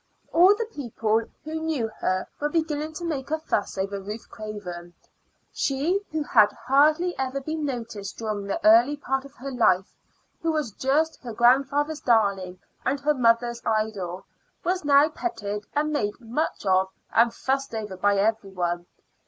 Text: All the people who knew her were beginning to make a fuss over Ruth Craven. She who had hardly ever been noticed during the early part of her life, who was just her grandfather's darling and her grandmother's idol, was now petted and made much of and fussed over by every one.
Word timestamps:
All 0.33 0.55
the 0.55 0.65
people 0.73 1.21
who 1.43 1.61
knew 1.61 1.87
her 1.99 2.27
were 2.39 2.49
beginning 2.49 2.93
to 2.93 3.05
make 3.05 3.29
a 3.29 3.37
fuss 3.37 3.77
over 3.77 4.01
Ruth 4.01 4.27
Craven. 4.31 4.95
She 5.53 6.01
who 6.11 6.23
had 6.23 6.51
hardly 6.65 7.13
ever 7.19 7.39
been 7.39 7.65
noticed 7.65 8.17
during 8.17 8.47
the 8.47 8.59
early 8.65 8.97
part 8.97 9.25
of 9.25 9.35
her 9.35 9.51
life, 9.51 9.93
who 10.41 10.51
was 10.51 10.71
just 10.71 11.21
her 11.21 11.33
grandfather's 11.33 12.01
darling 12.01 12.57
and 12.83 12.99
her 13.01 13.13
grandmother's 13.13 13.61
idol, 13.63 14.25
was 14.63 14.83
now 14.83 15.07
petted 15.09 15.65
and 15.75 15.91
made 15.93 16.19
much 16.19 16.65
of 16.65 16.89
and 17.13 17.31
fussed 17.31 17.75
over 17.75 17.95
by 17.95 18.17
every 18.17 18.49
one. 18.49 18.87